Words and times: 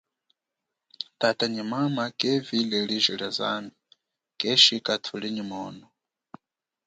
Tata 1.19 1.45
nyi 1.53 1.63
mama 1.71 2.03
kevile 2.19 2.79
liji 2.89 3.13
lia 3.19 3.29
zambi 3.37 3.75
keshika 4.39 4.93
thuli 5.05 5.29
nyi 5.35 5.43
mono. 5.51 5.85